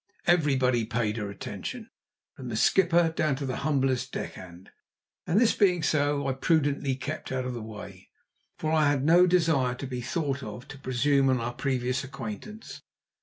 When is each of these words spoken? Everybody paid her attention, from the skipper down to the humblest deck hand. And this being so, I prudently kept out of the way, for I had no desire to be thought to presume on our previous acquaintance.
Everybody 0.25 0.83
paid 0.83 1.17
her 1.17 1.29
attention, 1.29 1.91
from 2.35 2.49
the 2.49 2.55
skipper 2.55 3.13
down 3.15 3.35
to 3.35 3.45
the 3.45 3.57
humblest 3.57 4.11
deck 4.11 4.33
hand. 4.33 4.71
And 5.27 5.39
this 5.39 5.53
being 5.53 5.83
so, 5.83 6.25
I 6.25 6.33
prudently 6.33 6.95
kept 6.95 7.31
out 7.31 7.45
of 7.45 7.53
the 7.53 7.61
way, 7.61 8.09
for 8.57 8.71
I 8.71 8.89
had 8.89 9.03
no 9.05 9.27
desire 9.27 9.75
to 9.75 9.85
be 9.85 10.01
thought 10.01 10.67
to 10.69 10.77
presume 10.79 11.29
on 11.29 11.39
our 11.39 11.53
previous 11.53 12.03
acquaintance. 12.03 12.81